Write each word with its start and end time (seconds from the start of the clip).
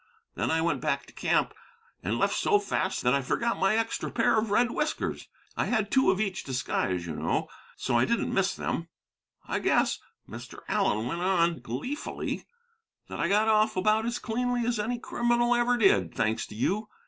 Then 0.33 0.49
I 0.49 0.63
went 0.63 0.81
back 0.81 1.05
to 1.05 1.13
camp, 1.13 1.53
and 2.01 2.17
left 2.17 2.33
so 2.33 2.57
fast 2.57 3.03
that 3.03 3.13
I 3.13 3.21
forgot 3.21 3.59
my 3.59 3.77
extra 3.77 4.09
pair 4.09 4.35
of 4.39 4.49
red 4.49 4.71
whiskers. 4.71 5.27
I 5.55 5.65
had 5.65 5.91
two 5.91 6.09
of 6.09 6.19
each 6.19 6.43
disguise, 6.43 7.05
you 7.05 7.15
know, 7.15 7.49
so 7.77 7.95
I 7.99 8.05
didn't 8.05 8.33
miss 8.33 8.55
them. 8.55 8.87
"'I 9.47 9.59
guess,' 9.59 9.99
Mr. 10.27 10.61
Allen 10.67 11.05
went 11.05 11.21
on, 11.21 11.59
gleefully, 11.59 12.45
'that 13.09 13.19
I 13.19 13.27
got 13.27 13.47
off 13.47 13.77
about 13.77 14.07
as 14.07 14.17
cleanly 14.17 14.65
as 14.65 14.79
any 14.79 14.97
criminal 14.97 15.53
ever 15.53 15.77
did, 15.77 16.15
thanks 16.15 16.47
to 16.47 16.55
you. 16.55 16.89